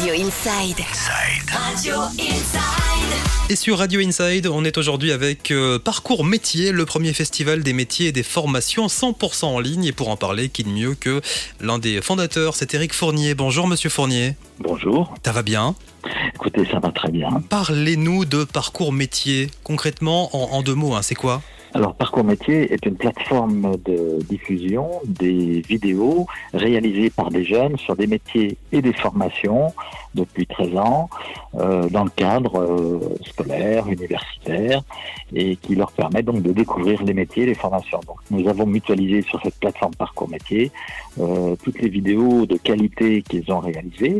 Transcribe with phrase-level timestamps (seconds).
[0.00, 0.80] Radio Inside.
[1.52, 3.50] Radio Inside.
[3.50, 7.74] Et sur Radio Inside, on est aujourd'hui avec euh, Parcours Métier, le premier festival des
[7.74, 9.84] métiers et des formations 100% en ligne.
[9.84, 11.20] Et pour en parler, qui de mieux que
[11.60, 13.34] l'un des fondateurs, c'est Eric Fournier.
[13.34, 14.36] Bonjour Monsieur Fournier.
[14.58, 15.12] Bonjour.
[15.22, 15.74] Ça va bien?
[16.34, 17.28] Écoutez, ça va très bien.
[17.50, 19.50] Parlez-nous de Parcours Métier.
[19.64, 21.42] Concrètement, en, en deux mots, hein, c'est quoi?
[21.72, 27.94] Alors, Parcours Métier est une plateforme de diffusion des vidéos réalisées par des jeunes sur
[27.94, 29.72] des métiers et des formations
[30.14, 31.08] depuis 13 ans
[31.54, 34.82] euh, dans le cadre euh, scolaire, universitaire
[35.32, 38.00] et qui leur permet donc de découvrir les métiers et les formations.
[38.04, 40.72] Donc, nous avons mutualisé sur cette plateforme Parcours Métier
[41.20, 44.18] euh, toutes les vidéos de qualité qu'ils ont réalisées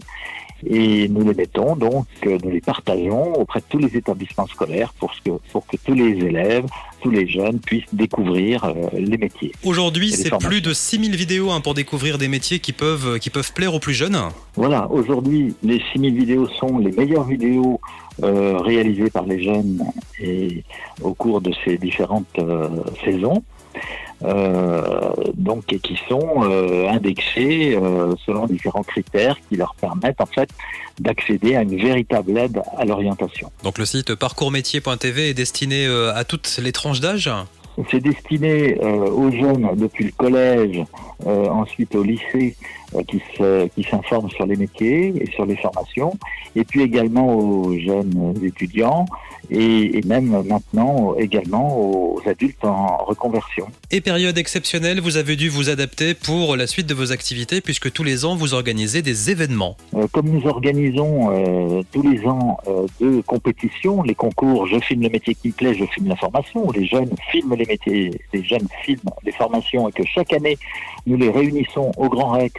[0.67, 4.93] et nous les mettons donc, euh, nous les partageons auprès de tous les établissements scolaires
[4.99, 6.67] pour que, pour que tous les élèves,
[7.03, 9.53] tous les jeunes puissent découvrir euh, les métiers.
[9.65, 13.53] Aujourd'hui, c'est plus de 6000 vidéos hein, pour découvrir des métiers qui peuvent, qui peuvent
[13.53, 14.19] plaire aux plus jeunes.
[14.57, 17.81] Voilà, aujourd'hui, les 6000 vidéos sont les meilleures vidéos
[18.23, 19.83] euh, réalisées par les jeunes
[20.21, 20.63] et
[21.01, 22.69] au cours de ces différentes euh,
[23.03, 23.43] saisons.
[24.23, 24.83] Euh,
[25.35, 30.51] donc qui sont euh, indexées euh, selon différents critères qui leur permettent en fait
[30.99, 33.51] d'accéder à une véritable aide à l'orientation.
[33.65, 37.31] Donc le site parcoursmétier.tv est destiné euh, à toutes les tranches d'âge?
[37.91, 40.83] C'est destiné euh, aux jeunes depuis le collège,
[41.27, 42.57] euh, ensuite au lycée,
[43.09, 46.13] qui se- qui s'informent sur les métiers et sur les formations,
[46.57, 49.07] et puis également aux jeunes étudiants,
[49.51, 53.67] et, et même maintenant également aux adultes en reconversion.
[53.91, 57.91] Et période exceptionnelle, vous avez dû vous adapter pour la suite de vos activités puisque
[57.93, 59.77] tous les ans vous organisez des événements.
[59.95, 65.03] Euh, comme nous organisons euh, tous les ans euh, deux compétitions, les concours Je filme
[65.03, 68.11] le métier qui me plaît, je filme la formation, où les jeunes filment les métiers,
[68.33, 70.59] les jeunes filment les formations et que chaque année
[71.07, 72.55] nous les réunissons au Grand Rex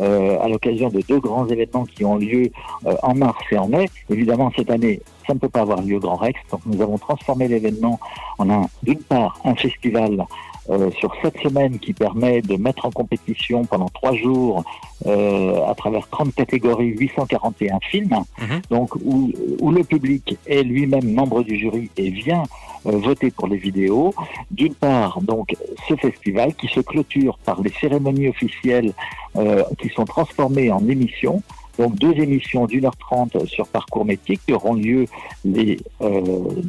[0.00, 2.50] euh, à l'occasion de deux grands événements qui ont lieu
[2.86, 3.88] euh, en mars et en mai.
[4.08, 6.98] Évidemment, cette année, ça ne peut pas avoir lieu au Grand Rex, donc nous avons
[6.98, 7.98] transformé l'événement
[8.38, 10.24] en un, d'une part, un festival
[10.70, 14.62] euh, sur sept semaines qui permet de mettre en compétition pendant trois jours
[15.06, 18.60] euh, à travers 30 catégories 841 films, Mhm.
[18.70, 22.42] donc où, où le public est lui-même membre du jury et vient
[22.84, 24.14] voter pour les vidéos.
[24.50, 25.56] D'une part, donc
[25.88, 28.92] ce festival qui se clôture par les cérémonies officielles
[29.36, 31.42] euh, qui sont transformées en émissions.
[31.78, 35.06] Donc deux émissions d'une heure trente sur parcours métier qui auront lieu
[35.44, 36.20] les euh,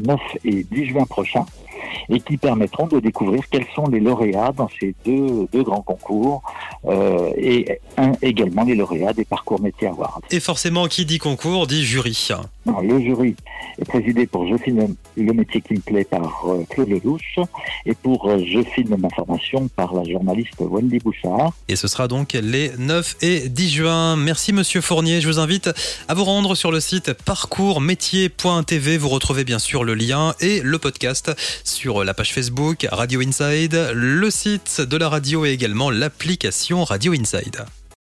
[0.06, 1.46] 9 et 10 juin prochains
[2.10, 6.44] et qui permettront de découvrir quels sont les lauréats dans ces deux, deux grands concours
[6.86, 10.22] euh, et un, également les lauréats des parcours métiers Awards.
[10.32, 12.30] Et forcément, qui dit concours dit jury.
[12.68, 13.36] Alors, le jury
[13.80, 17.40] est présidé pour Je filme le métier qui me plaît par euh, Claude Lelouch
[17.86, 21.54] et pour euh, Je filme ma formation par la journaliste Wendy Bouchard.
[21.68, 24.16] Et ce sera donc les 9 et 10 juin.
[24.16, 25.22] Merci Monsieur Fournier.
[25.22, 25.70] Je vous invite
[26.08, 28.98] à vous rendre sur le site parcoursmétier.tv.
[28.98, 31.32] Vous retrouvez bien sûr le lien et le podcast
[31.64, 37.12] sur la page Facebook Radio Inside, le site de la radio et également l'application Radio
[37.14, 37.81] Inside.